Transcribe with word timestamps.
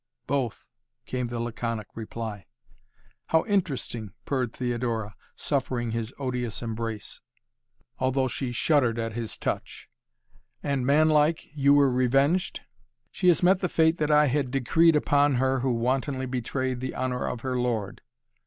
"Both!" 0.25 0.67
came 1.05 1.27
the 1.27 1.39
laconic 1.39 1.85
reply. 1.93 2.47
"How 3.27 3.45
interesting," 3.45 4.13
purred 4.25 4.51
Theodora, 4.51 5.15
suffering 5.35 5.91
his 5.91 6.11
odious 6.17 6.63
embrace, 6.63 7.21
although 7.99 8.27
she 8.27 8.51
shuddered 8.51 8.97
at 8.97 9.13
his 9.13 9.37
touch. 9.37 9.91
"And, 10.63 10.87
man 10.87 11.09
like, 11.09 11.51
you 11.55 11.75
were 11.75 11.91
revenged?" 11.91 12.61
"She 13.11 13.27
has 13.27 13.43
met 13.43 13.59
the 13.59 13.69
fate 13.69 14.01
I 14.01 14.25
had 14.25 14.49
decreed 14.49 14.95
upon 14.95 15.35
her 15.35 15.59
who 15.59 15.71
wantonly 15.75 16.25
betrayed 16.25 16.79
the 16.79 16.95
honor 16.95 17.27
of 17.27 17.41
her 17.41 17.55
lord." 17.55 18.01